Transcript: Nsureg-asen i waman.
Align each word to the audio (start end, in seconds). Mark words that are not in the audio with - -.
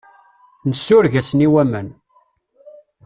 Nsureg-asen 0.69 1.45
i 1.45 1.47
waman. 1.53 1.89